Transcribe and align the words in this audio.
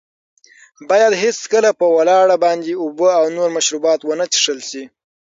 باید 0.89 1.13
هېڅکله 1.23 1.69
په 1.79 1.85
ولاړه 1.95 2.35
باندې 2.45 2.79
اوبه 2.83 3.09
او 3.19 3.25
نور 3.37 3.49
مشروبات 3.57 3.99
ونه 4.03 4.25
څښل 4.33 4.59
شي. 4.69 4.83